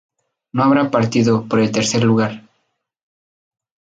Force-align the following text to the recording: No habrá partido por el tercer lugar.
No 0.51 0.63
habrá 0.63 0.89
partido 0.89 1.45
por 1.47 1.59
el 1.59 1.71
tercer 1.71 2.03
lugar. 2.03 2.41